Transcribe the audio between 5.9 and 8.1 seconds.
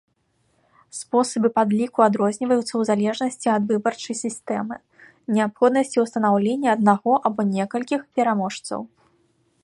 ўстанаўлення аднаго або некалькіх